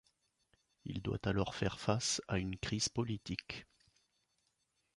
[0.83, 3.67] Il doit alors faire face à une crise politique.